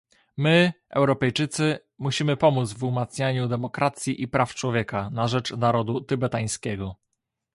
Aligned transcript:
My, 0.37 0.73
Europejczycy, 0.95 1.79
musimy 1.97 2.37
pomóc 2.37 2.73
w 2.73 2.83
umacnianiu 2.83 3.47
demokracji 3.47 4.21
i 4.21 4.27
praw 4.27 4.55
człowieka 4.55 5.09
na 5.09 5.27
rzecz 5.27 5.51
narodu 5.51 6.01
tybetańskiego 6.01 6.95